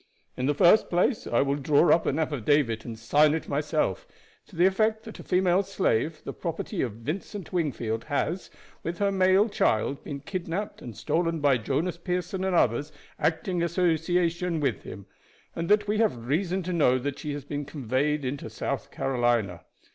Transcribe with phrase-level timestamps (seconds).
[0.35, 4.07] In the first place, I will draw up an affidavit and sign it myself,
[4.47, 8.49] to the effect that a female slave, the property of Vincent Wingfield, has,
[8.81, 13.61] with her male child, been kidnaped and stolen by Jonas Pearson and others acting in
[13.63, 15.05] association with him,
[15.55, 19.61] and that we have reason to know that she has been conveyed into South Carolina.